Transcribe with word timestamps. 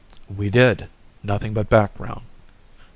"We 0.35 0.49
did. 0.49 0.87
Nothing 1.21 1.53
but 1.53 1.69
background." 1.69 2.23